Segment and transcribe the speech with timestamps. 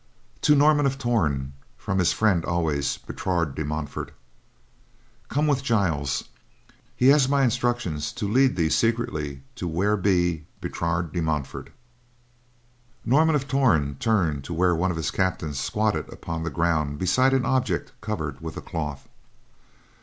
[0.41, 4.11] To Norman of Torn, from his friend always, Bertrade de Montfort.
[5.27, 6.23] Come with Giles.
[6.95, 10.47] He has my instructions to lead thee secretly to where I be.
[10.59, 11.69] Bertrade de Montfort.
[13.05, 17.35] Norman of Torn turned to where one of his captains squatted upon the ground beside
[17.35, 19.07] an object covered with a cloth.